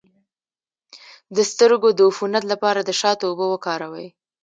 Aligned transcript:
د 1.35 1.37
سترګو 1.51 1.89
د 1.95 1.99
عفونت 2.09 2.43
لپاره 2.51 2.79
د 2.83 2.89
شاتو 2.99 3.23
اوبه 3.29 3.45
وکاروئ 3.49 4.07